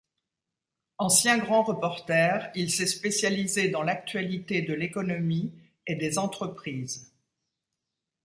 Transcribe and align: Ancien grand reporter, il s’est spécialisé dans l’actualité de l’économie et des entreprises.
Ancien 0.97 1.37
grand 1.37 1.61
reporter, 1.61 2.49
il 2.55 2.71
s’est 2.71 2.87
spécialisé 2.87 3.69
dans 3.69 3.83
l’actualité 3.83 4.63
de 4.63 4.73
l’économie 4.73 5.53
et 5.85 5.95
des 5.95 6.17
entreprises. 6.17 7.13